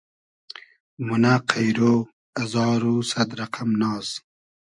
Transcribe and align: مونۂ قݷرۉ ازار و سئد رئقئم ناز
مونۂ 1.05 1.35
قݷرۉ 1.49 1.79
ازار 2.41 2.81
و 2.89 2.93
سئد 3.09 3.29
رئقئم 3.39 3.69
ناز 3.81 4.07